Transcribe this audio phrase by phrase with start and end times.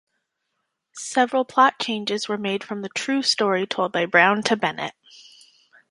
[0.95, 4.95] Several plot changes were made from the true story told by Browne to Bennett.